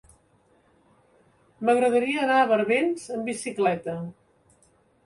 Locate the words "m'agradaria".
1.65-2.25